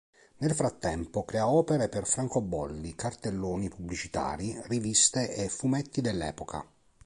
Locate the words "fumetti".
5.47-6.01